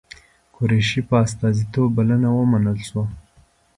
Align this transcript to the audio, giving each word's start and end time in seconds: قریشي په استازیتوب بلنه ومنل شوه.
قریشي 0.55 1.01
په 1.07 1.15
استازیتوب 1.25 1.87
بلنه 1.97 2.29
ومنل 2.33 2.77
شوه. 2.87 3.03